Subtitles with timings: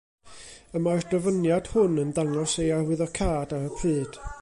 [0.77, 4.23] Y mae'r dyfyniad hwn yn dangos ei arwyddocâd ar y pryd.